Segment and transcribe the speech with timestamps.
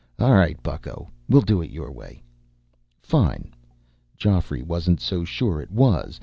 [0.17, 2.23] "All right, bucko, we'll do it your way."
[3.03, 3.53] "Fine."
[4.17, 6.19] Geoffrey wasn't so sure it was.